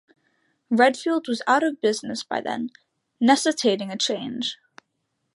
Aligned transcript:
Redfield 0.71 1.27
was 1.27 1.43
out 1.45 1.61
of 1.61 1.79
business 1.79 2.23
by 2.23 2.41
then, 2.41 2.71
necessitating 3.19 3.91
a 3.91 3.97
change. 3.99 4.57